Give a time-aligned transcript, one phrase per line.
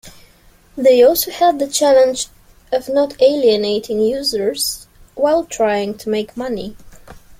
[0.75, 2.25] They also had the challenge
[2.71, 6.75] of not alienating users while trying to make money.